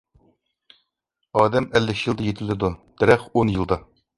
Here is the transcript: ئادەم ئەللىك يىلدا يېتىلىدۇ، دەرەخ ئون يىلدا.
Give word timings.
ئادەم 1.41 1.69
ئەللىك 1.81 2.03
يىلدا 2.07 2.27
يېتىلىدۇ، 2.31 2.73
دەرەخ 3.05 3.29
ئون 3.35 3.57
يىلدا. 3.59 3.83